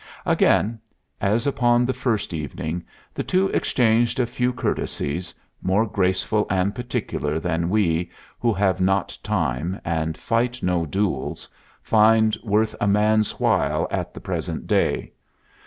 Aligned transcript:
Again, 0.25 0.79
as 1.21 1.45
upon 1.45 1.85
the 1.85 1.93
first 1.93 2.33
evening, 2.33 2.83
the 3.13 3.21
two 3.23 3.49
exchanged 3.49 4.19
a 4.19 4.25
few 4.25 4.51
courtesies, 4.51 5.31
more 5.61 5.85
graceful 5.85 6.47
and 6.49 6.73
particular 6.73 7.39
than 7.39 7.69
we, 7.69 8.09
who 8.39 8.51
have 8.51 8.81
not 8.81 9.15
time, 9.21 9.79
and 9.85 10.17
fight 10.17 10.63
no 10.63 10.87
duels, 10.87 11.47
find 11.83 12.35
worth 12.43 12.73
a 12.81 12.87
man's 12.87 13.39
while 13.39 13.87
at 13.91 14.15
the 14.15 14.19
present 14.19 14.65
day. 14.65 15.11